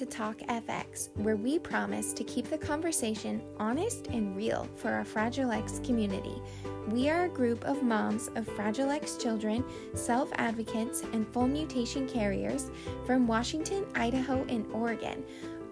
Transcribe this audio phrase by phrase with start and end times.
[0.00, 5.04] to Talk FX, where we promise to keep the conversation honest and real for our
[5.04, 6.40] Fragile X community.
[6.88, 12.08] We are a group of moms of Fragile X children, self advocates, and full mutation
[12.08, 12.70] carriers
[13.04, 15.22] from Washington, Idaho, and Oregon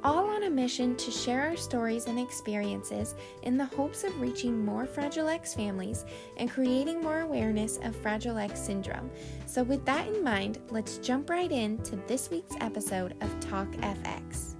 [0.04, 4.64] all on a mission to share our stories and experiences in the hopes of reaching
[4.64, 6.04] more Fragile X families
[6.36, 9.10] and creating more awareness of Fragile X syndrome.
[9.46, 14.54] So, with that in mind, let's jump right into this week's episode of Talk FX.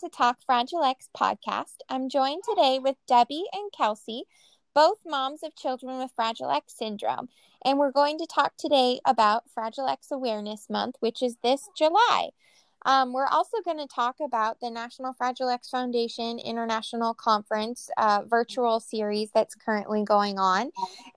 [0.00, 4.22] To Talk Fragile X podcast, I'm joined today with Debbie and Kelsey,
[4.74, 7.28] both moms of children with Fragile X syndrome.
[7.64, 12.30] And we're going to talk today about Fragile X Awareness Month, which is this July.
[12.86, 18.22] Um, we're also going to talk about the National Fragile X Foundation International Conference uh,
[18.26, 20.70] virtual series that's currently going on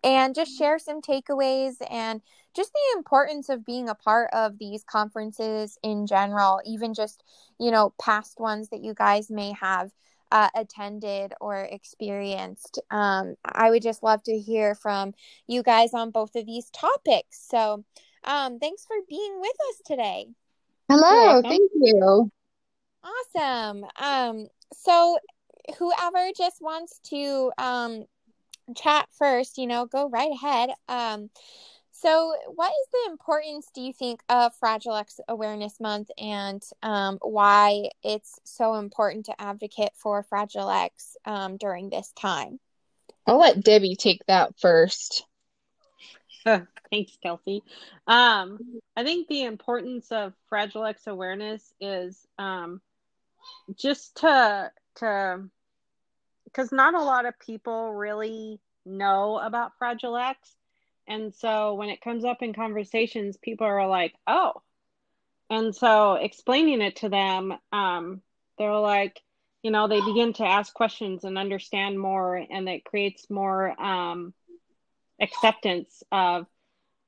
[0.04, 2.22] and just share some takeaways and
[2.54, 7.24] just the importance of being a part of these conferences in general, even just,
[7.60, 9.92] you know, past ones that you guys may have
[10.34, 12.82] uh, attended or experienced.
[12.90, 15.14] Um, I would just love to hear from
[15.48, 17.48] you guys on both of these topics.
[17.48, 17.86] So,
[18.24, 20.26] um, thanks for being with us today.
[20.90, 22.32] Hello, thank you.
[23.04, 23.86] Awesome.
[24.02, 25.20] Um, so,
[25.78, 28.06] whoever just wants to um,
[28.76, 30.72] chat first, you know, go right ahead.
[30.90, 31.30] Um,
[32.04, 37.18] so, what is the importance, do you think, of Fragile X Awareness Month and um,
[37.22, 42.60] why it's so important to advocate for Fragile X um, during this time?
[43.26, 45.26] I'll let Debbie take that first.
[46.44, 47.64] Thanks, Kelsey.
[48.06, 48.60] Um,
[48.98, 52.82] I think the importance of Fragile X awareness is um,
[53.78, 55.44] just to to
[56.44, 60.54] because not a lot of people really know about Fragile X
[61.08, 64.62] and so when it comes up in conversations, people are like, oh.
[65.50, 68.22] And so explaining it to them, um,
[68.58, 69.22] they're like,
[69.62, 74.34] you know, they begin to ask questions and understand more, and it creates more um,
[75.22, 76.48] acceptance of,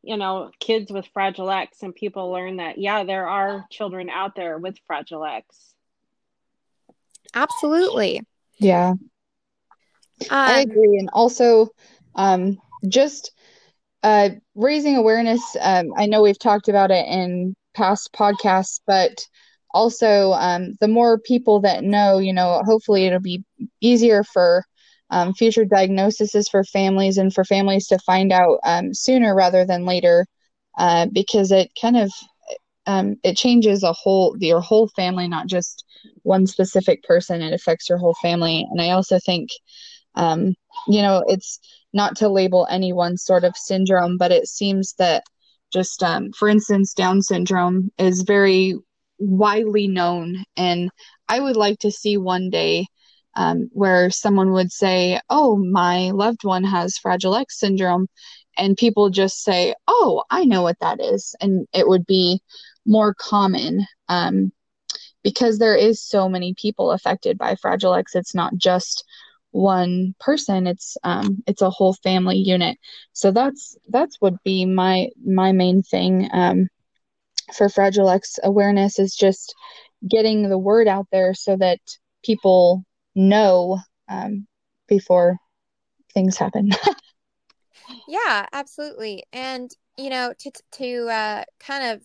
[0.04, 4.36] you know, kids with Fragile X, and people learn that, yeah, there are children out
[4.36, 5.74] there with Fragile X.
[7.34, 8.22] Absolutely.
[8.58, 8.92] Yeah.
[8.92, 10.98] Um, I agree.
[11.00, 11.70] And also,
[12.16, 13.32] um, just
[14.06, 15.42] uh, raising awareness.
[15.60, 19.26] Um, I know we've talked about it in past podcasts, but
[19.74, 23.44] also um, the more people that know, you know, hopefully it'll be
[23.82, 24.64] easier for
[25.10, 29.86] um, future diagnoses for families and for families to find out um, sooner rather than
[29.86, 30.28] later,
[30.78, 32.12] uh, because it kind of
[32.86, 35.84] um, it changes a whole your whole family, not just
[36.22, 37.42] one specific person.
[37.42, 39.50] It affects your whole family, and I also think,
[40.14, 40.54] um,
[40.88, 41.60] you know, it's
[41.96, 45.24] not to label any one sort of syndrome, but it seems that
[45.74, 48.76] just, um, for instance, Down syndrome is very
[49.18, 50.44] widely known.
[50.58, 50.90] And
[51.28, 52.88] I would like to see one day
[53.36, 58.08] um, where someone would say, Oh, my loved one has Fragile X syndrome.
[58.58, 61.36] And people just say, Oh, I know what that is.
[61.42, 62.42] And it would be
[62.86, 64.52] more common um,
[65.24, 68.16] because there is so many people affected by Fragile X.
[68.16, 69.04] It's not just
[69.56, 72.78] one person it's um it's a whole family unit.
[73.14, 76.68] So that's that's would be my my main thing um
[77.56, 79.56] for fragile x awareness is just
[80.10, 81.80] getting the word out there so that
[82.24, 82.84] people
[83.16, 83.80] know
[84.10, 84.46] um
[84.88, 85.38] before
[86.14, 86.72] things happen.
[88.08, 89.24] Yeah absolutely.
[89.34, 92.04] And you know to to uh kind of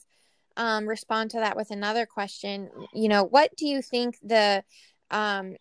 [0.57, 4.63] um respond to that with another question you know what do you think the
[5.11, 5.57] um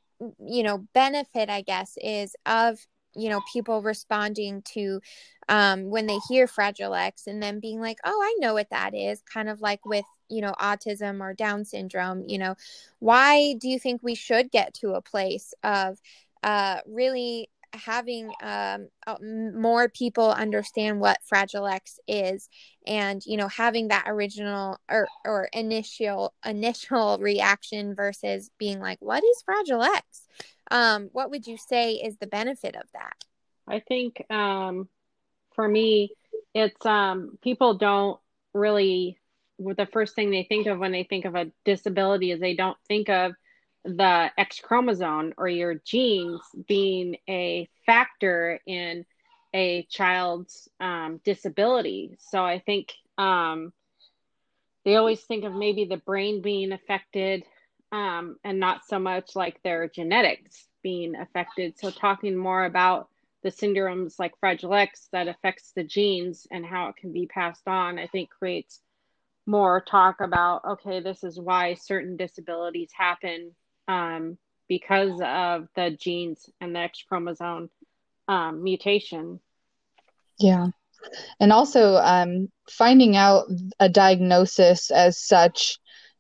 [0.45, 2.79] you know benefit i guess is of
[3.15, 4.99] you know people responding to
[5.47, 8.93] um when they hear fragile x and then being like oh i know what that
[8.93, 12.55] is kind of like with you know autism or down syndrome you know.
[12.99, 15.99] Why do you think we should get to a place of
[16.43, 22.49] uh really having um, uh, more people understand what fragile x is
[22.87, 29.23] and you know having that original or or initial initial reaction versus being like what
[29.23, 30.27] is fragile x?
[30.71, 33.15] Um what would you say is the benefit of that?
[33.67, 34.87] I think um
[35.53, 36.11] for me
[36.53, 38.19] it's um people don't
[38.53, 39.19] really
[39.59, 42.77] the first thing they think of when they think of a disability is they don't
[42.87, 43.33] think of
[43.85, 49.05] the X chromosome or your genes being a factor in
[49.53, 52.17] a child's um, disability.
[52.19, 53.73] So I think um,
[54.85, 57.43] they always think of maybe the brain being affected
[57.91, 61.77] um, and not so much like their genetics being affected.
[61.77, 63.09] So talking more about
[63.43, 67.67] the syndromes like Fragile X that affects the genes and how it can be passed
[67.67, 68.81] on, I think creates
[69.45, 73.55] more talk about okay this is why certain disabilities happen
[73.89, 74.37] um,
[74.69, 77.69] because of the genes and the X chromosome
[78.27, 79.39] um, mutation.
[80.39, 80.67] Yeah.
[81.39, 83.45] And also um, finding out
[83.79, 85.79] a diagnosis as such,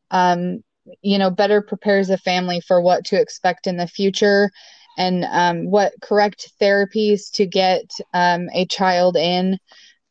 [0.09, 0.63] um,
[1.01, 4.49] you know, better prepares a family for what to expect in the future
[4.97, 7.83] and um, what correct therapies to get
[8.13, 9.57] um, a child in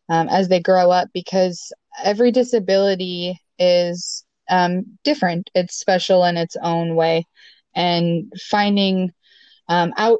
[0.08, 1.72] as they grow up because
[2.02, 4.24] every disability is
[5.02, 5.50] different.
[5.54, 7.26] It's special in its own way
[7.78, 9.12] and finding
[9.68, 10.18] um, out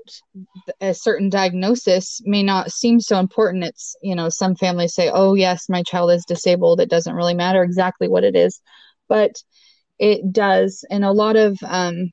[0.81, 3.65] a certain diagnosis may not seem so important.
[3.65, 6.81] It's, you know, some families say, oh, yes, my child is disabled.
[6.81, 8.61] It doesn't really matter exactly what it is,
[9.09, 9.33] but
[9.99, 10.85] it does.
[10.89, 12.11] And a lot of, um,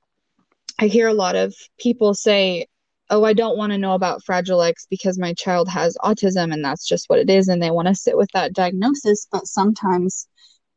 [0.80, 2.66] I hear a lot of people say,
[3.12, 6.66] oh, I don't want to know about Fragile X because my child has autism and
[6.66, 7.50] that's just what it is.
[7.50, 9.28] And they want to sit with that diagnosis.
[9.32, 10.28] But sometimes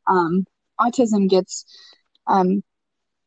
[0.06, 0.44] um,
[0.78, 1.64] autism gets,
[2.26, 2.62] um,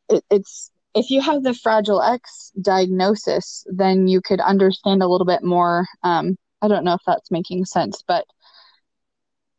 [0.07, 5.25] it, it's if you have the Fragile X diagnosis, then you could understand a little
[5.25, 5.87] bit more.
[6.03, 8.25] Um, I don't know if that's making sense, but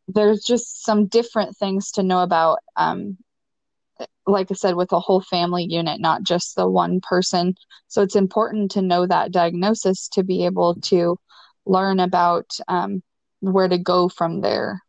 [0.07, 2.59] there's just some different things to know about.
[2.75, 3.17] Um,
[4.25, 7.55] like I said, with a whole family unit, not just the one person.
[7.87, 11.17] So it's important to know that diagnosis to be able to
[11.65, 13.03] learn about um,
[13.39, 14.81] where to go from there.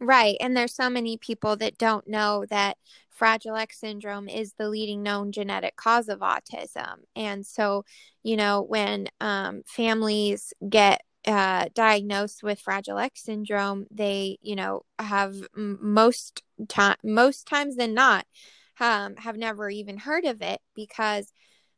[0.00, 0.36] Right.
[0.40, 2.78] And there's so many people that don't know that
[3.20, 7.00] Fragile X syndrome is the leading known genetic cause of autism.
[7.14, 7.84] And so,
[8.22, 14.84] you know, when um, families get uh, diagnosed with Fragile X syndrome, they, you know,
[14.98, 18.24] have most time, most times than not,
[18.80, 21.30] um, have never even heard of it because,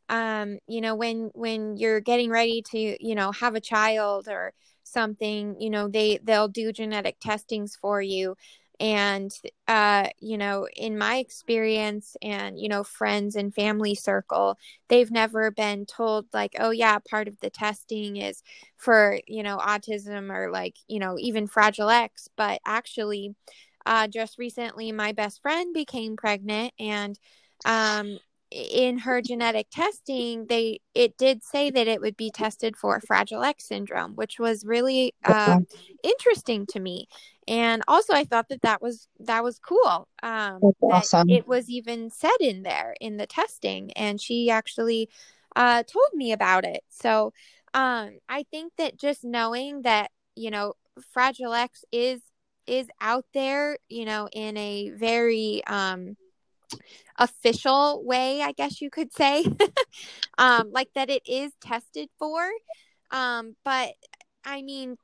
[0.08, 4.52] um, you know, when when you're getting ready to, you know, have a child or
[4.84, 8.36] something, you know, they they'll do genetic testings for you
[8.80, 9.32] and
[9.68, 14.58] uh you know in my experience and you know friends and family circle
[14.88, 18.42] they've never been told like oh yeah part of the testing is
[18.76, 22.28] for you know autism or like you know even fragile x.
[22.36, 23.34] But actually
[23.86, 27.18] uh just recently my best friend became pregnant and
[27.64, 28.18] um
[28.52, 33.42] in her genetic testing they it did say that it would be tested for fragile
[33.42, 35.66] x syndrome which was really um,
[36.02, 37.06] interesting to me.
[37.48, 41.30] And also i thought that that was that was cool um awesome.
[41.30, 45.08] it was even said in there in the testing and she actually
[45.56, 46.82] uh told me about it.
[46.88, 47.32] So
[47.74, 50.74] um i think that just knowing that you know
[51.12, 52.20] fragile x is
[52.66, 56.16] is out there you know in a very um
[57.18, 59.44] official way, I guess you could say,
[60.38, 62.48] um, like that it is tested for.
[63.10, 63.92] Um, but
[64.44, 64.96] I mean,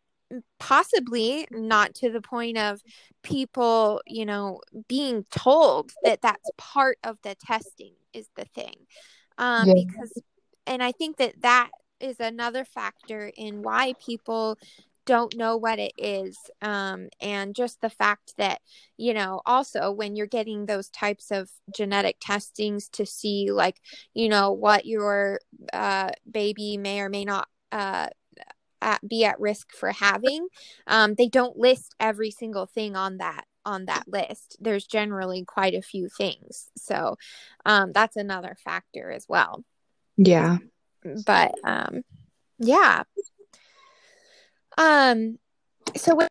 [0.59, 2.81] possibly not to the point of
[3.23, 8.75] people, you know, being told that that's part of the testing is the thing.
[9.39, 9.75] Um, yeah.
[9.75, 10.13] Because,
[10.67, 14.59] and I think that that is another factor in why people
[15.09, 18.61] don't know what it is um, and just the fact that
[18.99, 23.81] you know also when you're getting those types of genetic testings to see like
[24.13, 25.41] you know what your
[25.73, 28.09] uh, baby may or may not uh,
[28.83, 30.47] at, be at risk for having
[30.87, 34.57] um, they don't list every single thing on that on that list.
[34.61, 36.71] There's generally quite a few things.
[36.77, 37.17] So
[37.67, 39.63] um, that's another factor as well.
[40.17, 40.59] Yeah.
[41.27, 42.03] But um
[42.59, 43.05] yeah
[44.79, 45.39] um,
[45.95, 46.31] so what,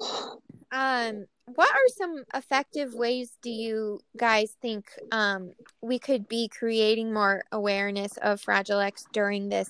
[0.72, 7.12] um, what are some effective ways do you guys think um we could be creating
[7.12, 9.68] more awareness of Fragile X during this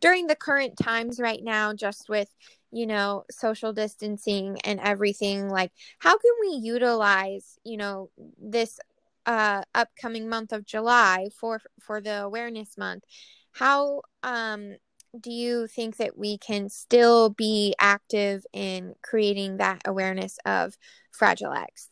[0.00, 2.28] during the current times right now just with
[2.72, 5.48] you know social distancing and everything?
[5.48, 8.80] Like how can we utilize you know this
[9.26, 13.04] uh upcoming month of July for for the awareness month?
[13.52, 14.74] How um
[15.20, 20.76] do you think that we can still be active in creating that awareness of
[21.10, 21.90] Fragile X?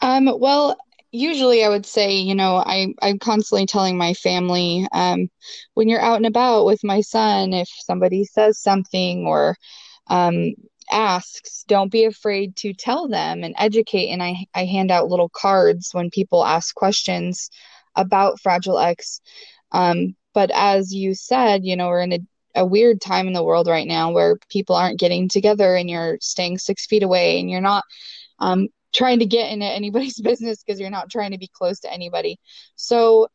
[0.00, 0.76] Um, well,
[1.12, 5.28] usually I would say, you know, I, I'm constantly telling my family um,
[5.74, 9.56] when you're out and about with my son, if somebody says something or
[10.08, 10.54] um,
[10.90, 14.08] asks, don't be afraid to tell them and educate.
[14.08, 17.50] And I, I hand out little cards when people ask questions
[17.94, 19.20] about Fragile X.
[19.72, 22.20] Um, but as you said, you know, we're in a,
[22.56, 26.18] a weird time in the world right now where people aren't getting together and you're
[26.20, 27.84] staying six feet away and you're not
[28.38, 31.90] um, trying to get into anybody's business because you're not trying to be close to
[31.90, 32.38] anybody.
[32.74, 33.28] So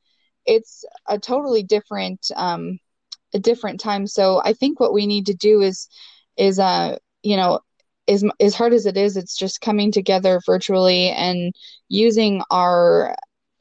[0.45, 2.77] it's a totally different um,
[3.33, 4.05] a different time.
[4.05, 5.87] So I think what we need to do is
[6.37, 7.61] is uh you know
[8.07, 11.53] as, as hard as it is, it's just coming together virtually and
[11.89, 13.15] using our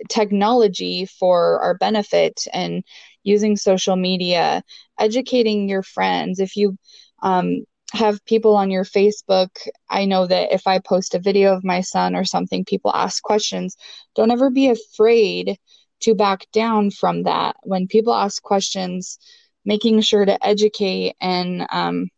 [0.09, 2.83] technology for our benefit and
[3.23, 4.63] using social media,
[4.99, 6.41] educating your friends.
[6.41, 6.77] If you
[7.23, 9.51] um, have people on your Facebook,
[9.89, 13.23] I know that if I post a video of my son or something, people ask
[13.23, 13.77] questions.
[14.15, 15.57] Don't ever be afraid
[16.01, 17.57] to back down from that.
[17.63, 19.19] When people ask questions,
[19.65, 22.09] making sure to educate and um,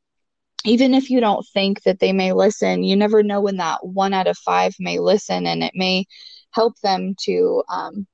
[0.65, 4.15] even if you don't think that they may listen, you never know when that one
[4.15, 6.05] out of five may listen and it may
[6.51, 8.07] help them to um,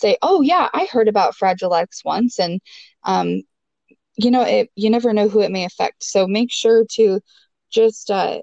[0.00, 2.38] say, oh, yeah, I heard about Fragile X once.
[2.40, 2.60] And,
[3.04, 3.42] um,
[4.16, 6.04] you know, it, you never know who it may affect.
[6.04, 7.20] So make sure to
[7.70, 8.42] just uh,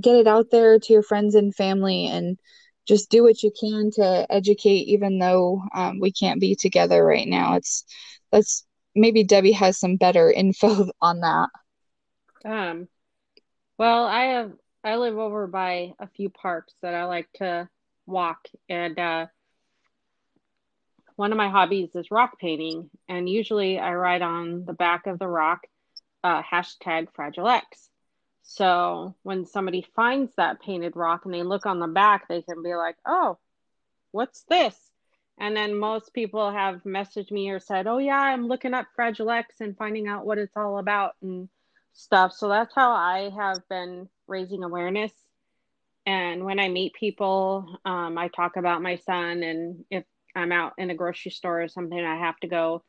[0.00, 2.38] get it out there to your friends and family and
[2.86, 7.28] just do what you can to educate, even though um, we can't be together right
[7.28, 7.54] now.
[7.56, 7.84] It's
[8.30, 11.48] that's maybe Debbie has some better info on that.
[12.44, 12.88] Um,
[13.78, 14.52] well, I have
[14.84, 17.68] I live over by a few parks that I like to
[18.06, 19.26] walk, and uh,
[21.16, 25.18] one of my hobbies is rock painting, and usually I write on the back of
[25.18, 25.66] the rock
[26.22, 27.90] uh, hashtag Fragile X.
[28.42, 32.62] So when somebody finds that painted rock and they look on the back, they can
[32.62, 33.38] be like, "Oh,
[34.12, 34.76] what's this?"
[35.38, 39.30] And then most people have messaged me or said, "Oh yeah, I'm looking up Fragile
[39.30, 41.48] X and finding out what it's all about." And
[41.94, 42.32] stuff.
[42.32, 45.12] So that's how I have been raising awareness.
[46.06, 49.42] And when I meet people, um, I talk about my son.
[49.42, 50.04] And if
[50.34, 52.82] I'm out in a grocery store or something, I have to go,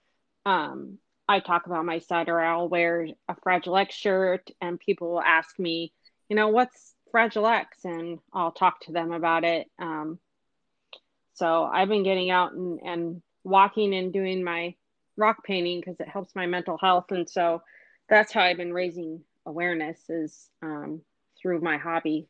[0.46, 0.98] um,
[1.28, 5.22] I talk about my son, or I'll wear a Fragile X shirt, and people will
[5.22, 5.94] ask me,
[6.30, 7.80] you know, what's Fragile X?
[7.84, 9.68] And I'll talk to them about it.
[9.80, 10.20] Um,
[11.34, 14.76] so I've been getting out and, and walking and doing my
[15.18, 17.06] rock painting because it helps my mental health.
[17.10, 17.62] And so
[18.10, 21.02] that's how I've been raising awareness is um,
[21.42, 22.28] through my hobby.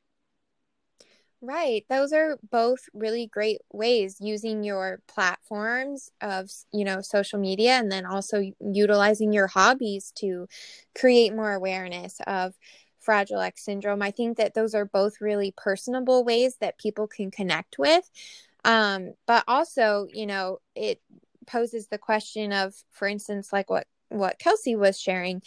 [1.48, 1.86] Right.
[1.90, 7.92] Those are both really great ways using your platforms of, you know, social media and
[7.92, 10.48] then also utilizing your hobbies to
[10.98, 12.56] create more awareness of
[13.00, 14.02] Fragile X syndrome.
[14.02, 18.10] I think that those are both really personable ways that people can connect with.
[18.64, 21.00] Um, but also, you know, it
[21.46, 25.42] poses the question of, for instance, like what what Kelsey was sharing.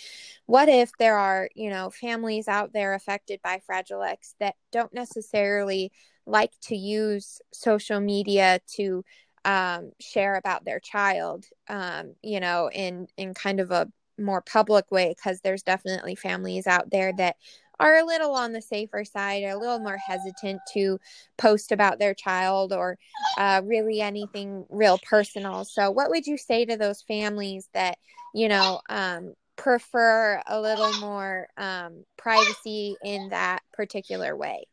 [0.46, 4.92] What if there are, you know, families out there affected by Fragile X that don't
[4.92, 5.92] necessarily
[6.26, 9.04] like to use social media to
[9.44, 13.88] um, share about their child, um, you know, in in kind of a
[14.18, 15.14] more public way?
[15.16, 17.36] Because there's definitely families out there that
[17.80, 20.98] are a little on the safer side, are a little more hesitant to
[21.36, 22.98] post about their child or
[23.38, 25.64] uh, really anything real personal.
[25.64, 27.98] So, what would you say to those families that,
[28.34, 34.64] you know, um, prefer a little more um, privacy in that particular way?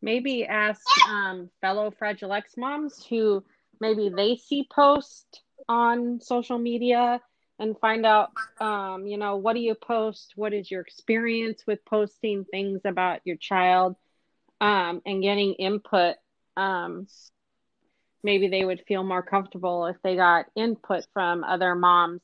[0.00, 3.44] Maybe ask um, fellow Fragile X moms who
[3.80, 7.20] maybe they see post on social media
[7.62, 10.32] and find out um, you know what do you post?
[10.34, 13.94] What is your experience with posting things about your child
[14.60, 16.16] um, and getting input?
[16.56, 17.06] Um,
[18.24, 22.22] maybe they would feel more comfortable if they got input from other moms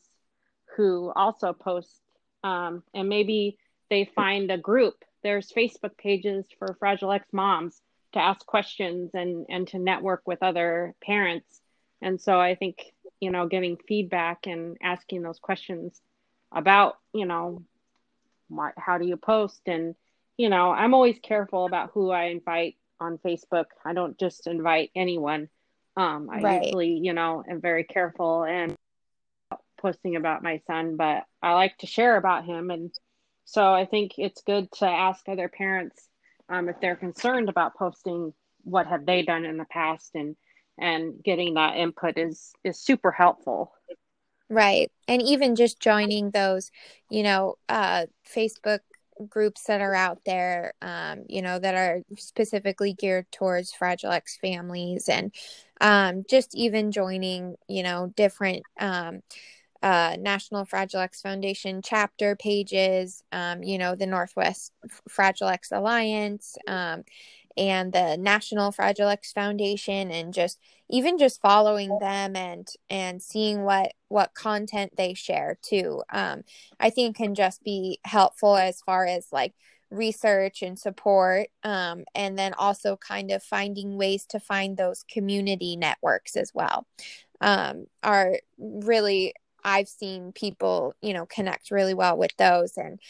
[0.76, 2.00] who also post
[2.42, 3.58] um, and maybe
[3.90, 5.04] they find a group.
[5.22, 7.80] There's facebook pages for fragile x moms
[8.12, 11.60] to ask questions and and to network with other parents.
[12.02, 12.78] And so i think
[13.20, 16.00] you know, getting feedback and asking those questions
[16.52, 17.62] about, you know,
[18.48, 19.60] what, how do you post?
[19.66, 19.94] And,
[20.36, 23.66] you know, I'm always careful about who I invite on Facebook.
[23.84, 25.48] I don't just invite anyone.
[25.96, 26.64] Um, I right.
[26.64, 28.76] usually, you know, am very careful and
[29.80, 32.70] posting about my son, but I like to share about him.
[32.70, 32.92] And
[33.44, 36.08] so I think it's good to ask other parents
[36.48, 38.32] um, if they're concerned about posting
[38.62, 40.36] what have they done in the past and
[40.78, 43.72] and getting that input is is super helpful.
[44.50, 44.90] Right.
[45.06, 46.70] And even just joining those
[47.10, 48.80] you know uh facebook
[49.28, 54.38] groups that are out there um you know that are specifically geared towards fragile x
[54.40, 55.34] families and
[55.80, 59.20] um just even joining you know different um
[59.82, 64.72] uh, National Fragile X Foundation chapter pages, um, you know, the Northwest
[65.08, 67.04] Fragile X Alliance, um,
[67.58, 73.64] and the National Fragile X Foundation and just even just following them and and seeing
[73.64, 76.42] what what content they share too um
[76.80, 79.54] I think can just be helpful as far as like
[79.90, 85.76] research and support um and then also kind of finding ways to find those community
[85.76, 86.86] networks as well
[87.40, 89.34] um are really
[89.64, 93.00] I've seen people, you know, connect really well with those and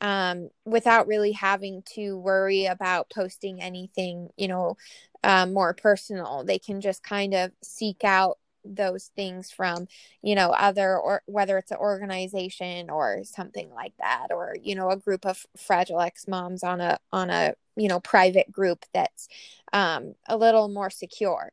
[0.00, 4.76] um, without really having to worry about posting anything, you know,
[5.24, 6.44] um, more personal.
[6.44, 9.86] They can just kind of seek out those things from
[10.20, 14.90] you know other or whether it's an organization or something like that or you know
[14.90, 19.28] a group of fragile x moms on a on a you know private group that's
[19.72, 21.50] um a little more secure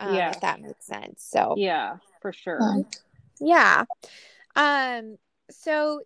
[0.00, 0.30] um, yeah.
[0.30, 1.26] if that makes sense.
[1.28, 2.84] So yeah for sure.
[3.40, 3.84] Yeah.
[4.56, 5.16] Um
[5.50, 6.02] so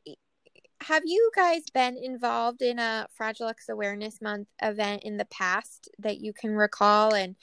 [0.87, 5.89] have you guys been involved in a fragile x awareness month event in the past
[5.99, 7.37] that you can recall and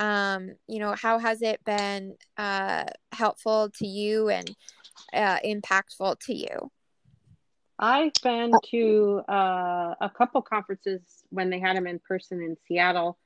[0.00, 4.50] um, you know, how has it been uh, helpful to you and
[5.12, 6.70] uh, impactful to you?
[7.78, 13.18] I've been to uh, a couple conferences when they had them in person in Seattle,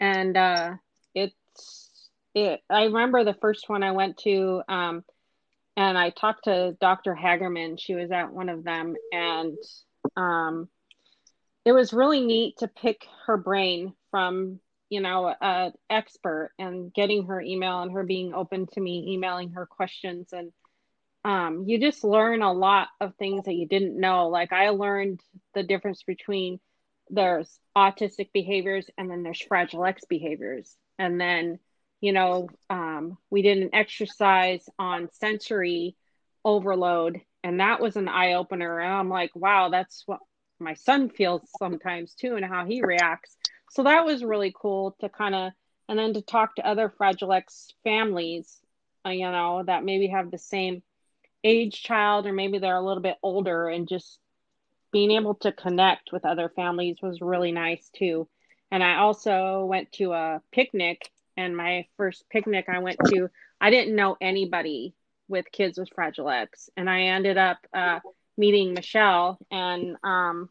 [0.00, 0.74] and uh,
[1.14, 2.60] it's it.
[2.68, 5.04] I remember the first one I went to, um,
[5.76, 7.14] and I talked to Dr.
[7.14, 7.78] Hagerman.
[7.80, 9.58] She was at one of them, and
[10.16, 10.68] um,
[11.64, 14.60] it was really neat to pick her brain from
[14.92, 19.52] you know, an expert and getting her email and her being open to me emailing
[19.52, 20.52] her questions and
[21.24, 24.28] um, you just learn a lot of things that you didn't know.
[24.28, 25.20] Like I learned
[25.54, 26.58] the difference between
[27.08, 30.76] there's autistic behaviors and then there's fragile X behaviors.
[30.98, 31.58] And then,
[32.02, 35.96] you know, um, we did an exercise on sensory
[36.44, 38.78] overload, and that was an eye opener.
[38.80, 40.20] And I'm like, wow, that's what
[40.60, 43.38] my son feels sometimes too, and how he reacts
[43.72, 45.52] so that was really cool to kind of
[45.88, 48.60] and then to talk to other fragile x families
[49.06, 50.82] uh, you know that maybe have the same
[51.42, 54.18] age child or maybe they're a little bit older and just
[54.92, 58.28] being able to connect with other families was really nice too
[58.70, 63.28] and i also went to a picnic and my first picnic i went to
[63.60, 64.94] i didn't know anybody
[65.28, 68.00] with kids with fragile x and i ended up uh,
[68.36, 70.48] meeting michelle and um,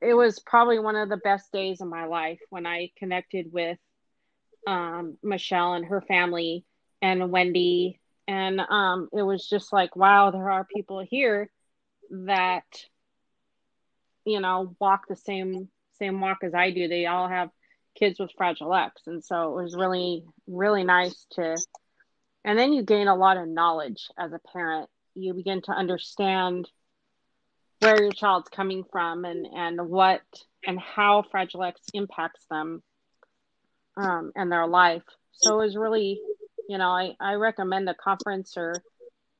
[0.00, 3.78] it was probably one of the best days of my life when I connected with
[4.66, 6.64] um, Michelle and her family
[7.00, 8.00] and Wendy.
[8.28, 11.50] And um, it was just like, wow, there are people here
[12.10, 12.64] that,
[14.24, 15.68] you know, walk the same
[15.98, 16.88] same walk as I do.
[16.88, 17.50] They all have
[17.94, 21.56] kids with Fragile X, and so it was really really nice to.
[22.42, 24.88] And then you gain a lot of knowledge as a parent.
[25.14, 26.70] You begin to understand
[27.80, 30.20] where your child's coming from and and what
[30.66, 32.82] and how fragile x impacts them
[33.96, 36.20] um, and their life so it was really
[36.68, 38.82] you know i i recommend a conference or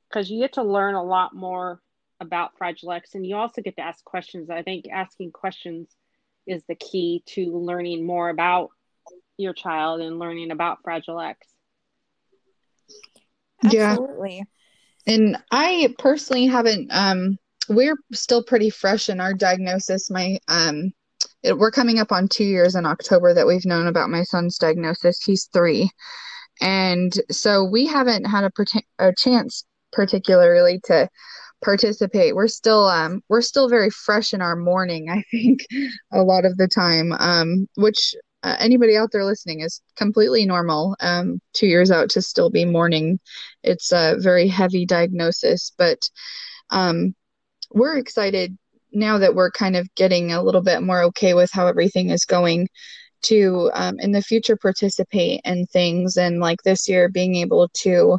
[0.08, 1.80] because you get to learn a lot more
[2.18, 5.88] about fragile x and you also get to ask questions i think asking questions
[6.50, 8.70] is the key to learning more about
[9.36, 11.46] your child and learning about fragile x
[13.64, 14.38] Absolutely.
[14.38, 17.38] yeah and i personally haven't um
[17.70, 20.10] we're still pretty fresh in our diagnosis.
[20.10, 20.92] My um,
[21.42, 24.58] it, we're coming up on two years in October that we've known about my son's
[24.58, 25.22] diagnosis.
[25.24, 25.90] He's three,
[26.60, 28.50] and so we haven't had a,
[28.98, 31.08] a chance particularly to
[31.62, 32.34] participate.
[32.34, 35.10] We're still um, we're still very fresh in our mourning.
[35.10, 35.66] I think
[36.12, 40.96] a lot of the time, um, which uh, anybody out there listening is completely normal.
[41.00, 43.20] Um, two years out to still be mourning,
[43.62, 45.98] it's a very heavy diagnosis, but
[46.70, 47.14] um,
[47.72, 48.56] we're excited
[48.92, 52.24] now that we're kind of getting a little bit more okay with how everything is
[52.24, 52.68] going
[53.22, 58.18] to um, in the future participate in things and like this year being able to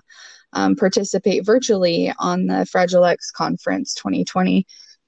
[0.54, 4.66] um, participate virtually on the fragile x conference 2020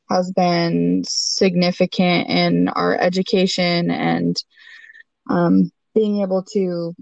[0.10, 4.38] has been significant in our education and
[5.30, 6.94] um, being able to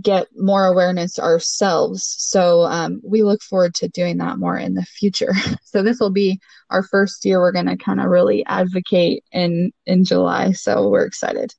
[0.00, 2.16] get more awareness ourselves.
[2.18, 5.32] So um, we look forward to doing that more in the future.
[5.62, 7.40] so this will be our first year.
[7.40, 10.52] We're going to kind of really advocate in in July.
[10.52, 11.54] So we're excited.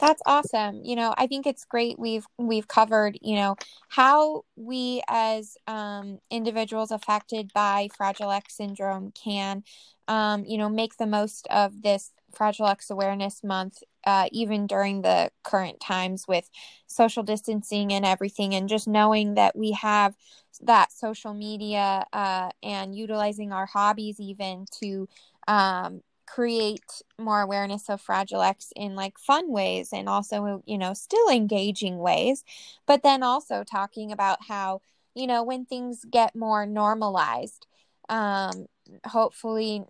[0.00, 0.80] That's awesome.
[0.84, 3.56] You know, I think it's great we've we've covered, you know,
[3.88, 9.62] how we as um, individuals affected by Fragile X syndrome can
[10.08, 15.02] um, you know, make the most of this Fragile X Awareness Month, uh, even during
[15.02, 16.50] the current times with
[16.88, 20.16] social distancing and everything, and just knowing that we have
[20.62, 25.08] that social media uh, and utilizing our hobbies even to
[25.46, 30.94] um, create more awareness of Fragile X in like fun ways and also, you know,
[30.94, 32.44] still engaging ways,
[32.86, 34.80] but then also talking about how,
[35.14, 37.66] you know, when things get more normalized,
[38.08, 38.66] um,
[39.04, 39.82] hopefully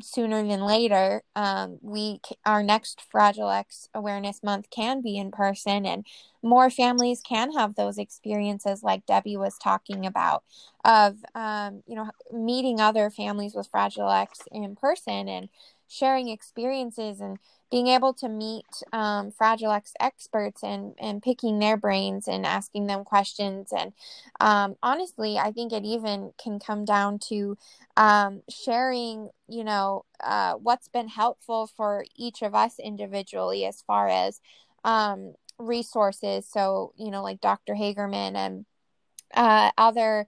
[0.00, 5.84] sooner than later, um, we our next Fragile X Awareness Month can be in person,
[5.84, 6.06] and
[6.42, 10.44] more families can have those experiences, like Debbie was talking about,
[10.84, 15.48] of um, you know meeting other families with Fragile X in person and
[15.88, 17.38] sharing experiences and
[17.72, 22.86] being able to meet um, Fragile X experts and and picking their brains and asking
[22.86, 23.92] them questions and
[24.40, 27.56] um, honestly, I think it even can come down to
[27.96, 34.08] um, sharing, you know, uh, what's been helpful for each of us individually as far
[34.08, 34.40] as
[34.84, 36.46] um, resources.
[36.48, 37.74] So you know, like Dr.
[37.74, 38.66] Hagerman and
[39.34, 40.26] uh, other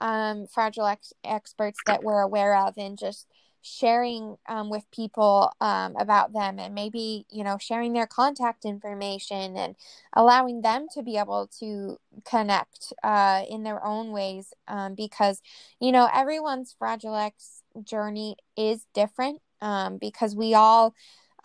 [0.00, 3.26] um, fragile ex- experts that we're aware of, and just
[3.64, 9.56] sharing um, with people um, about them and maybe you know sharing their contact information
[9.56, 9.74] and
[10.12, 15.40] allowing them to be able to connect uh, in their own ways um, because
[15.80, 20.94] you know everyone's fragile x journey is different um, because we all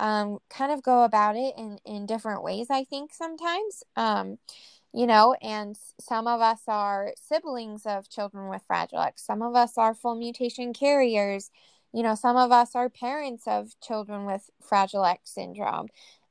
[0.01, 4.37] um, kind of go about it in, in different ways i think sometimes um,
[4.91, 9.21] you know, and some of us are siblings of children with Fragile X.
[9.23, 11.51] Some of us are full mutation carriers
[11.93, 15.87] you know, some of us are parents of children with Fragile X syndrome.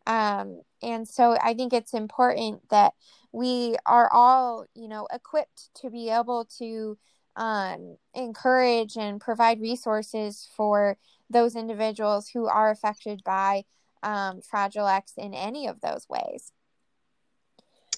[0.07, 2.95] Um, and so I think it's important that
[3.33, 6.97] we are all, you know, equipped to be able to
[7.37, 10.97] um, encourage and provide resources for
[11.31, 13.65] those individuals who are affected by
[14.03, 16.53] um, Fragile X in any of those ways.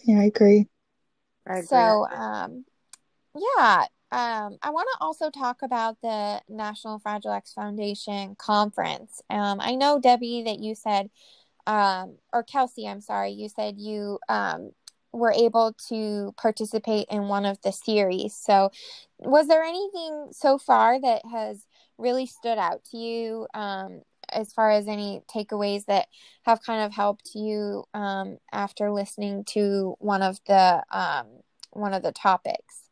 [0.05, 0.67] Yeah, I agree.
[1.47, 1.67] I agree.
[1.67, 2.65] So, um,
[3.35, 9.23] yeah, um, I want to also talk about the National Fragile X Foundation conference.
[9.31, 11.11] Um, I know, Debbie, that you said,
[11.67, 14.73] um, or Kelsey, I'm sorry, you said you um,
[15.13, 18.35] were able to participate in one of the series.
[18.35, 18.71] So,
[19.19, 24.73] was there anything so far that has really stood out to you um, as far
[24.73, 26.09] as any takeaways that
[26.43, 30.83] have kind of helped you um, after listening to one of the
[31.73, 32.90] one of the topics?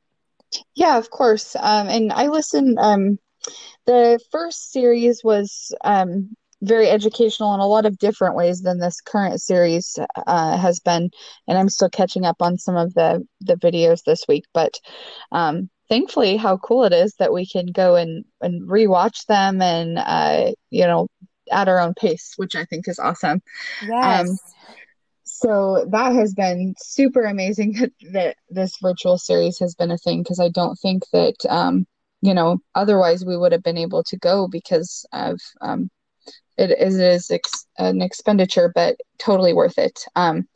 [0.74, 1.56] Yeah, of course.
[1.56, 2.78] Um, and I listened.
[2.80, 3.18] Um,
[3.86, 9.00] the first series was um, very educational in a lot of different ways than this
[9.00, 11.10] current series uh, has been,
[11.46, 14.44] and I'm still catching up on some of the the videos this week.
[14.52, 14.74] But
[15.32, 19.98] um, thankfully, how cool it is that we can go and and rewatch them and
[19.98, 21.08] uh, you know
[21.50, 23.40] at our own pace, which I think is awesome.
[24.02, 24.54] Um, yes
[25.40, 30.22] so that has been super amazing that, that this virtual series has been a thing
[30.22, 31.86] because I don't think that um,
[32.20, 35.90] you know otherwise we would have been able to go because of um,
[36.56, 40.04] it is, it is ex- an expenditure but totally worth it.
[40.16, 40.48] Um,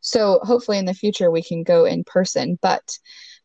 [0.00, 2.58] so hopefully in the future we can go in person.
[2.62, 2.96] But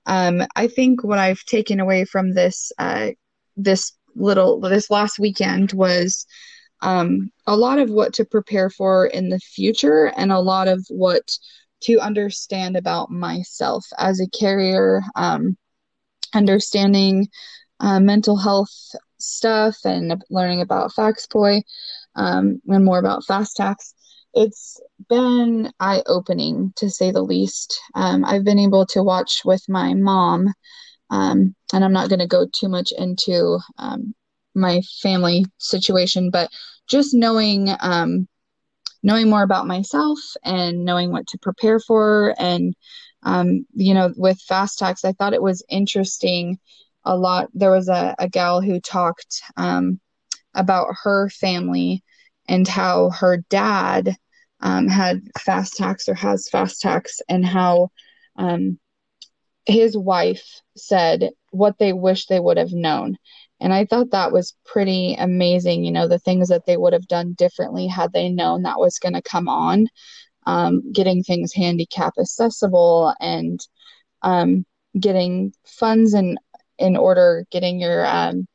[0.06, 3.12] um, I think what I've taken away from this uh,
[3.58, 6.28] this little this last weekend was
[6.84, 10.86] um, a lot of what to prepare for in the future and a lot of
[10.90, 11.32] what
[11.84, 15.58] to understand about myself as a carrier, um,
[16.36, 17.28] understanding
[17.80, 18.74] uh, mental health
[19.18, 21.62] stuff and learning about FXPOI
[22.16, 23.94] um, and more about FXTAS.
[24.34, 27.80] It's been eye opening to say the least.
[27.96, 30.54] Um, I've been able to watch with my mom,
[31.10, 34.14] um, and I'm not going to go too much into um,
[34.56, 36.50] my family situation, but
[36.88, 38.28] just knowing um,
[39.02, 42.76] knowing more about myself and knowing what to prepare for and
[43.24, 46.60] um, you know with FXTAS i thought it was interesting
[47.06, 47.50] a lot.
[47.54, 50.00] There was a, a gal who talked um,
[50.54, 52.04] about her family
[52.48, 54.16] and how her dad
[54.60, 57.90] um, had FXTAS or has FXTAS and how
[58.38, 58.80] um,
[59.66, 63.18] his wife said what they wish they would have known
[63.64, 67.08] and I thought that was pretty amazing, you know, the things that they would have
[67.08, 69.88] done differently had they known that was going to come on,
[70.46, 73.66] um, getting things handicap accessible and
[74.22, 74.66] um,
[75.00, 76.38] getting funds in,
[76.78, 78.48] in order, getting your um,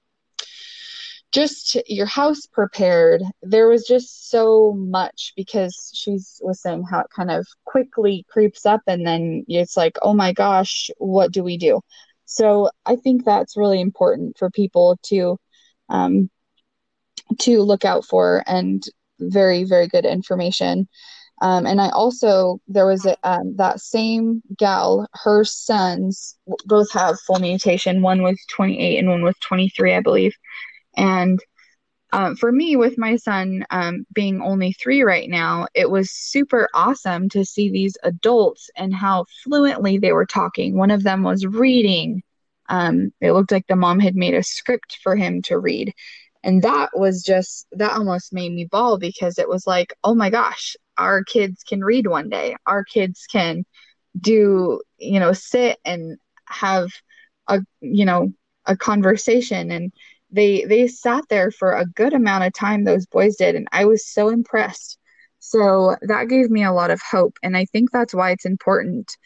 [1.33, 3.23] just your house prepared.
[3.43, 8.67] There was just so much because she was saying how it kind of quickly creeps
[8.67, 11.81] up and then it's like oh my gosh what do we do
[12.29, 15.39] so I think that's really important for people to
[15.89, 16.31] um,
[17.41, 18.85] to look out for and
[19.19, 20.89] very very good information.
[21.41, 26.37] Um, and I also there was a, um, that same gal, her sons
[26.67, 28.03] both have full mutation.
[28.03, 30.35] One was 28 and one was 23, I believe.
[30.97, 31.41] And
[32.13, 36.69] um, for me, with my son um, being only three right now, it was super
[36.75, 40.77] awesome to see these adults and how fluently they were talking.
[40.77, 42.23] One of them was reading.
[42.69, 45.93] Um, it looked like the mom had made a script for him to read.
[46.45, 50.31] and that was just that almost made me bawl because it was like oh my
[50.31, 53.65] gosh our kids can read one day our kids can
[54.21, 56.89] do you know sit and have
[57.49, 58.33] a you know
[58.67, 59.93] a conversation and
[60.31, 63.85] they they sat there for a good amount of time those boys did and i
[63.85, 64.99] was so impressed.
[65.41, 69.17] So that gave me a lot of hope and i think that's why it's important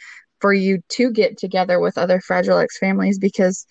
[0.40, 3.66] for you to get together with other fragile x families because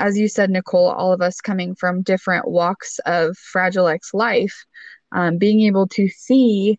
[0.00, 4.64] as you said nicole all of us coming from different walks of fragile x life
[5.12, 6.78] um, being able to see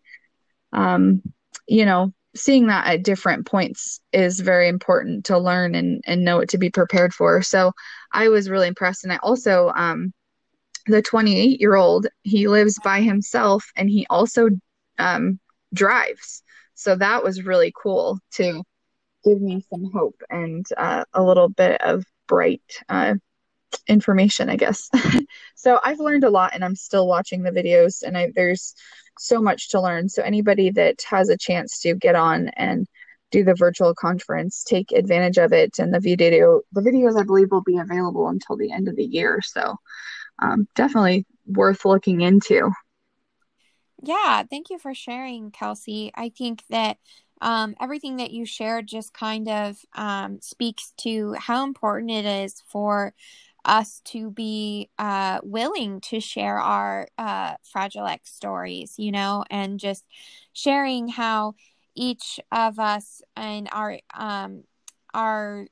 [0.74, 1.22] um,
[1.68, 6.38] you know seeing that at different points is very important to learn and, and know
[6.38, 7.42] what to be prepared for.
[7.42, 7.74] So
[8.12, 9.04] I was really impressed.
[9.04, 10.14] And I also, um,
[10.88, 14.50] the 28 year old, he lives by himself and he also
[14.98, 15.40] um,
[15.74, 16.44] drives.
[16.74, 18.64] So that was really cool to
[19.24, 23.16] give me some hope and uh, a little bit of bright uh,
[23.88, 24.90] information, I guess.
[25.56, 28.76] so I've learned a lot and I'm still watching the videos and I, there's
[29.18, 30.10] so much to learn.
[30.10, 32.88] So anybody that has a chance to get on and
[33.32, 35.80] do the virtual conference, take advantage of it.
[35.80, 39.04] And the video, the videos I believe will be available until the end of the
[39.04, 39.40] year.
[39.44, 39.76] So
[40.40, 42.72] um, definitely worth looking into.
[44.02, 46.12] Yeah, thank you for sharing, Kelsey.
[46.16, 46.98] I think that
[47.42, 52.62] um, everything that you shared just kind of um, speaks to how important it is
[52.68, 53.14] for
[53.66, 59.80] us to be uh, willing to share our uh, Fragile X stories, you know, and
[59.80, 60.06] just
[60.54, 61.56] sharing how
[61.96, 64.64] each of us and our um,
[65.14, 65.68] our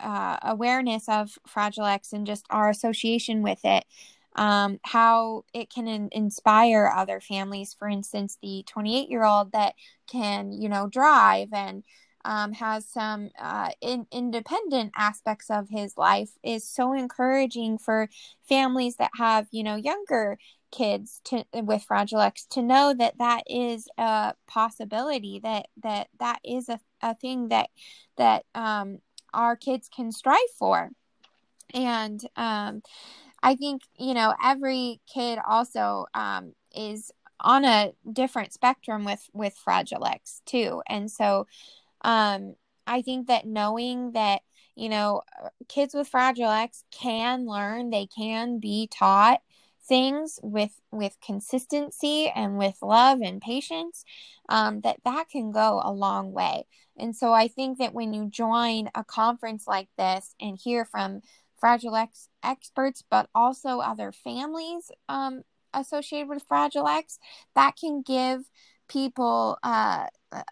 [0.00, 3.84] uh, awareness of Fragile X and just our association with it,
[4.36, 7.74] um, how it can in- inspire other families.
[7.78, 9.74] For instance, the 28 year old that
[10.10, 11.84] can, you know, drive and
[12.24, 18.08] um, has some uh, in, independent aspects of his life is so encouraging for
[18.48, 20.38] families that have you know younger
[20.70, 26.38] kids to with fragile x to know that that is a possibility that that that
[26.44, 27.70] is a, a thing that
[28.16, 28.98] that um,
[29.34, 30.90] our kids can strive for.
[31.74, 32.82] And um,
[33.42, 37.10] i think you know every kid also um, is
[37.42, 40.82] on a different spectrum with with fragile x too.
[40.86, 41.46] And so
[42.02, 42.54] um,
[42.86, 44.42] I think that knowing that,
[44.74, 45.22] you know,
[45.68, 49.40] kids with Fragile X can learn, they can be taught
[49.88, 54.04] things with with consistency and with love and patience
[54.48, 56.66] um, that that can go a long way.
[56.96, 61.22] And so i think that when you join a conference like this and hear from
[61.58, 65.42] fragile x experts but also other families um,
[65.74, 67.18] associated with fragile x
[67.54, 68.42] that can give
[68.88, 70.06] people uh,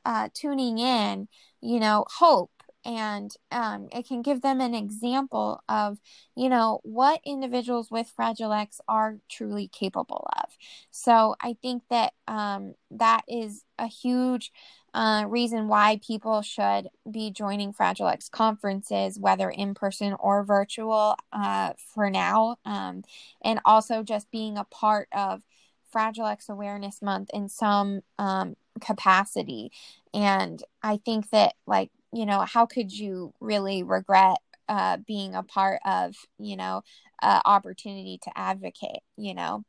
[0.04, 1.28] uh, tuning in,
[1.60, 2.50] you know, hope.
[2.82, 5.98] And um, it can give them an example of,
[6.34, 10.56] you know, what individuals with Fragile X are truly capable of.
[10.90, 14.50] So I think that um, that is a huge
[14.94, 21.16] uh, reason why people should be joining Fragile X conferences, whether in person or virtual,
[21.34, 22.56] uh, for now.
[22.64, 23.02] Um,
[23.44, 25.42] and also just being a part of
[25.90, 29.72] Fragile X Awareness Month in some um, capacity.
[30.12, 34.38] And i think that like you know how could you really regret
[34.68, 36.82] uh, being a part of you know
[37.22, 39.64] uh, opportunity to advocate you know?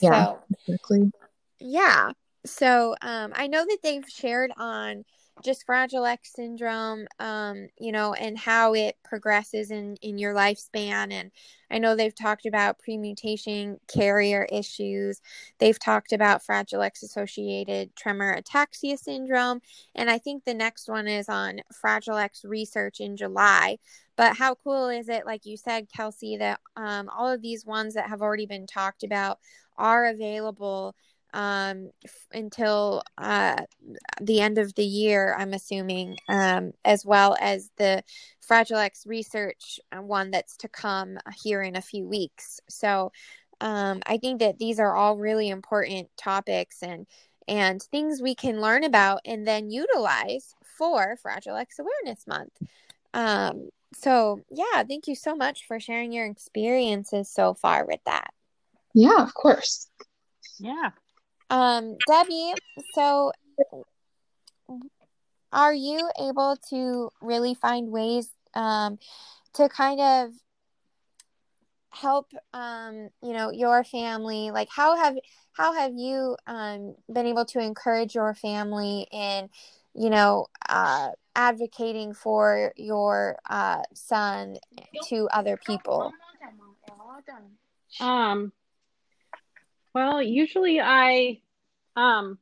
[0.00, 1.10] Yeah so, exactly.
[1.58, 2.10] Yeah.
[2.44, 5.04] So um, i know that they've shared on
[5.44, 11.12] just fragile x syndrome um you know and how it progresses in in your lifespan
[11.12, 11.30] and
[11.70, 15.20] i know they've talked about premutation carrier issues.
[15.58, 19.60] They've talked about fragile x associated tremor ataxia syndrome
[19.94, 23.78] and i think the next one is on fragile x research in july.
[24.16, 27.94] But how cool is it like you said kelsey that um, all of these ones
[27.94, 29.38] that have already been talked about
[29.76, 30.94] are available
[31.36, 33.56] um, f- until uh,
[34.22, 38.02] the end of the year, I'm assuming, um, as well as the
[38.40, 42.58] Fragile X research uh, one that's to come here in a few weeks.
[42.70, 43.12] So
[43.60, 47.06] um, I think that these are all really important topics and
[47.48, 52.52] and things we can learn about and then utilize for Fragile X Awareness Month.
[53.12, 58.30] Um, so yeah, thank you so much for sharing your experiences so far with that.
[58.94, 59.88] Yeah, of course.
[60.58, 60.90] Yeah.
[61.48, 62.54] Um, Debbie,
[62.94, 63.32] so
[65.52, 68.98] are you able to really find ways um,
[69.54, 70.32] to kind of
[71.90, 74.50] help um, you know your family?
[74.50, 75.16] Like how have
[75.52, 79.48] how have you um, been able to encourage your family in
[79.94, 84.56] you know uh, advocating for your uh, son
[85.08, 86.12] to other people?
[88.00, 88.52] Um
[89.96, 91.40] Well, usually I
[91.96, 92.36] um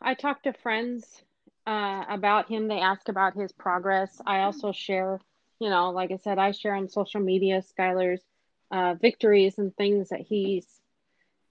[0.00, 1.22] I talk to friends
[1.66, 2.66] uh, about him.
[2.66, 4.22] They ask about his progress.
[4.24, 5.20] I also share,
[5.60, 8.22] you know, like I said, I share on social media Skylar's
[8.70, 10.66] uh, victories and things that he's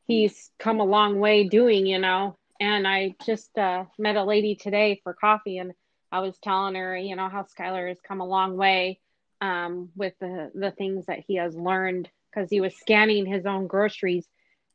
[0.08, 2.36] he's come a long way doing, you know.
[2.60, 5.74] And I just uh, met a lady today for coffee, and
[6.12, 9.02] I was telling her, you know, how Skylar has come a long way
[9.40, 13.68] um, with the the things that he has learned because he was scanning his own
[13.68, 14.28] groceries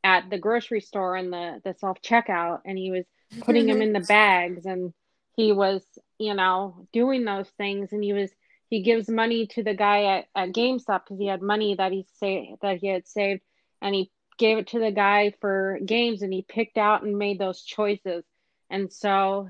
[0.02, 3.04] at the grocery store in the the self checkout, and he was
[3.42, 4.92] putting them in the bags, and
[5.36, 5.82] he was,
[6.18, 8.30] you know, doing those things, and he was
[8.68, 12.06] he gives money to the guy at, at GameStop because he had money that he
[12.18, 13.42] say that he had saved,
[13.80, 17.38] and he gave it to the guy for games, and he picked out and made
[17.38, 18.24] those choices,
[18.70, 19.48] and so,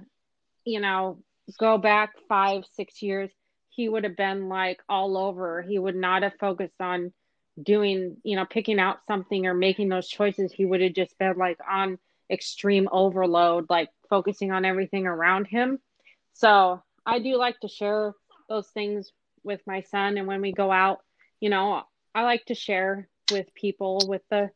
[0.64, 1.22] you know,
[1.58, 3.30] go back five six years
[3.74, 5.62] he would have been like all over.
[5.62, 7.10] He would not have focused on
[7.60, 10.52] doing, you know, picking out something or making those choices.
[10.52, 11.98] He would have just been like on
[12.30, 15.78] extreme overload, like focusing on everything around him.
[16.34, 18.14] So I do like to share
[18.48, 19.12] those things
[19.44, 20.16] with my son.
[20.16, 21.00] And when we go out,
[21.40, 21.82] you know,
[22.14, 24.50] I like to share with people, with the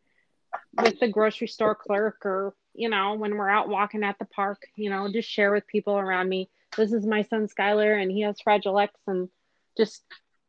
[0.81, 4.63] with the grocery store clerk or you know when we're out walking at the park
[4.77, 8.23] you know just share with people around me this is my son Skylar and he
[8.23, 9.29] has Fragile X and
[9.77, 10.03] just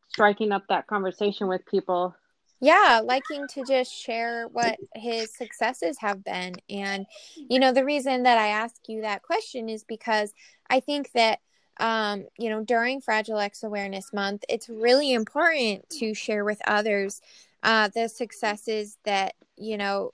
[0.10, 2.16] striking up that conversation with people.
[2.60, 6.56] Yeah, liking to just share what his successes have been.
[6.70, 7.06] And,
[7.38, 10.34] you know, the reason that I ask you that question is because
[10.70, 11.40] I think that,
[11.80, 17.22] um, you know, during Fragile X Awareness Month, it's really important to share with others
[17.62, 20.14] uh, the successes that, you know,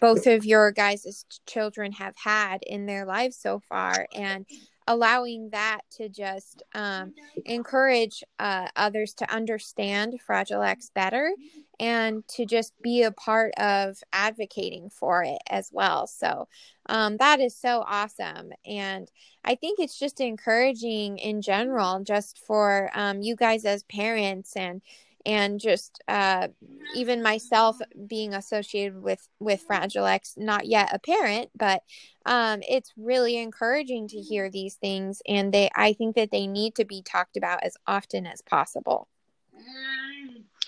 [0.00, 4.06] both of your guys' children have had in their lives so far.
[4.14, 4.46] And
[4.86, 7.12] allowing that to just um,
[7.46, 11.32] encourage uh, others to understand Fragile X better
[11.80, 16.06] and to just be a part of advocating for it as well.
[16.06, 16.48] So
[16.86, 18.52] um, that is so awesome.
[18.66, 19.10] And
[19.44, 24.82] I think it's just encouraging in general, just for um, you guys as parents and
[25.26, 26.48] and just uh,
[26.94, 31.82] even myself being associated with with fragile x not yet a parent but
[32.26, 36.74] um, it's really encouraging to hear these things and they i think that they need
[36.74, 39.08] to be talked about as often as possible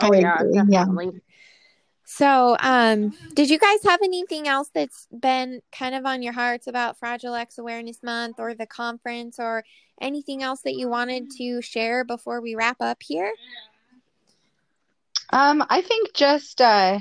[0.00, 1.20] oh yeah definitely yeah.
[2.04, 6.66] so um did you guys have anything else that's been kind of on your hearts
[6.66, 9.64] about fragile x awareness month or the conference or
[10.00, 13.32] anything else that you wanted to share before we wrap up here
[15.30, 17.00] um, I think just uh,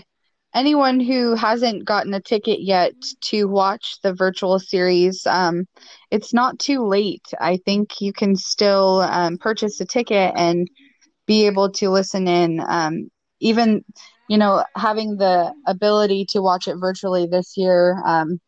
[0.53, 5.65] anyone who hasn't gotten a ticket yet to watch the virtual series, um,
[6.11, 7.25] it's not too late.
[7.39, 10.67] I think you can still um, purchase a ticket and
[11.25, 12.61] be able to listen in.
[12.67, 13.09] Um,
[13.39, 13.83] even,
[14.29, 18.39] you know, having the ability to watch it virtually this year, um,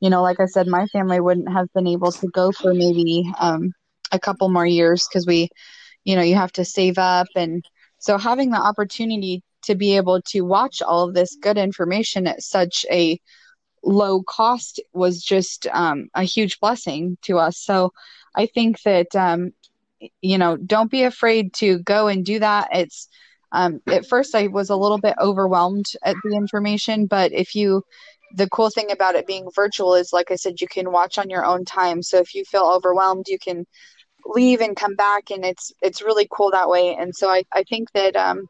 [0.00, 3.30] you know, like I said, my family wouldn't have been able to go for maybe
[3.38, 3.72] um,
[4.10, 5.48] a couple more years because we,
[6.04, 7.64] you know, you have to save up and
[8.02, 12.42] so having the opportunity to be able to watch all of this good information at
[12.42, 13.20] such a
[13.84, 17.58] low cost was just um, a huge blessing to us.
[17.58, 17.92] So
[18.34, 19.52] I think that um,
[20.20, 22.68] you know don't be afraid to go and do that.
[22.72, 23.08] It's
[23.52, 27.82] um, at first I was a little bit overwhelmed at the information, but if you
[28.34, 31.28] the cool thing about it being virtual is like I said, you can watch on
[31.28, 32.02] your own time.
[32.02, 33.66] So if you feel overwhelmed, you can
[34.26, 37.64] leave and come back and it's it's really cool that way and so i, I
[37.64, 38.46] think that um,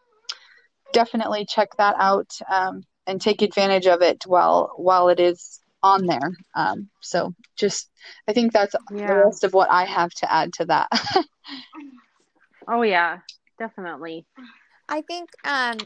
[0.92, 6.06] definitely check that out um, and take advantage of it while while it is on
[6.06, 7.90] there um, so just
[8.28, 9.06] i think that's yeah.
[9.06, 10.88] the rest of what i have to add to that
[12.68, 13.18] oh yeah
[13.58, 14.24] definitely
[14.88, 15.76] i think um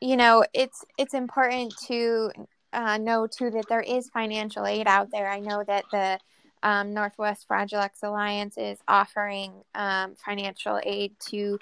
[0.00, 2.30] you know it's it's important to
[2.72, 6.18] uh, know too that there is financial aid out there i know that the
[6.62, 11.58] um, Northwest Fragile X Alliance is offering um, financial aid to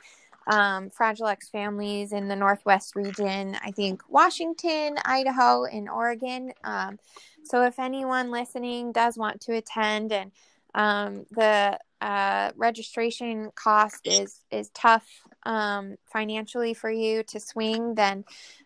[0.46, 3.56] um, Fragile X families in the Northwest region.
[3.62, 6.52] I think Washington, Idaho, and Oregon.
[6.64, 6.98] Um,
[7.44, 10.32] so if anyone listening does want to attend, and
[10.74, 15.06] um, the uh, registration cost is is tough
[15.44, 18.24] um, financially for you to swing, then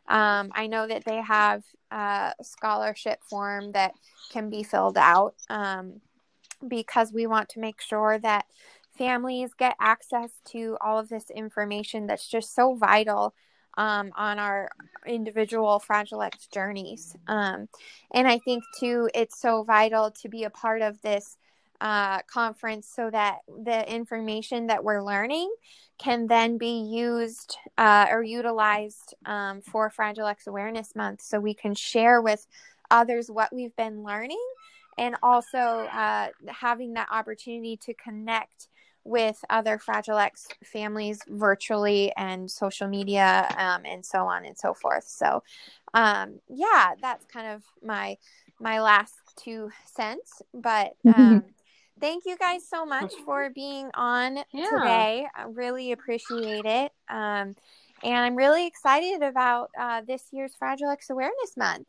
[0.09, 3.93] um, I know that they have a scholarship form that
[4.33, 5.35] can be filled out.
[5.49, 6.01] Um,
[6.67, 8.45] because we want to make sure that
[8.97, 13.35] families get access to all of this information that's just so vital
[13.79, 14.69] um, on our
[15.07, 17.69] individual fragile x journeys um,
[18.13, 21.39] and i think too it's so vital to be a part of this
[21.81, 25.53] uh, conference so that the information that we're learning
[25.99, 31.55] can then be used uh, or utilized um, for Fragile X Awareness Month so we
[31.55, 32.47] can share with
[32.91, 34.43] others what we've been learning
[34.99, 38.69] and also uh, having that opportunity to connect
[39.05, 44.75] with other Fragile X families virtually and social media um, and so on and so
[44.75, 45.05] forth.
[45.05, 45.43] So,
[45.95, 48.19] um, yeah, that's kind of my
[48.61, 50.43] my last two cents.
[50.53, 51.45] But um,
[52.01, 54.65] thank you guys so much for being on yeah.
[54.71, 55.27] today.
[55.35, 56.93] I really appreciate it.
[57.09, 57.55] Um,
[58.03, 61.87] and I'm really excited about uh, this year's Fragile X Awareness Month.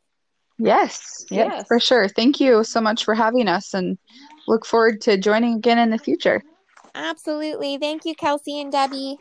[0.58, 2.08] Yes, yes, yes, for sure.
[2.08, 3.98] Thank you so much for having us and
[4.48, 6.44] look forward to joining again in the future.
[6.94, 7.78] Absolutely.
[7.78, 9.18] Thank you, Kelsey and Debbie.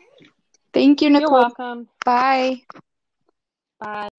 [0.73, 1.29] Thank you, Nicole.
[1.29, 1.87] You're welcome.
[2.05, 2.61] Bye.
[3.79, 4.09] Bye.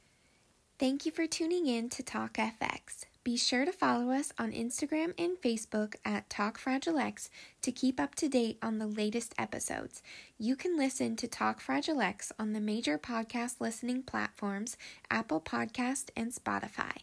[0.79, 3.05] Thank you for tuning in to Talk FX.
[3.25, 8.01] Be sure to follow us on Instagram and Facebook at Talk Fragile X to keep
[8.01, 10.03] up to date on the latest episodes.
[10.39, 14.77] You can listen to Talk Fragile X on the major podcast listening platforms
[15.09, 17.03] Apple Podcast and Spotify.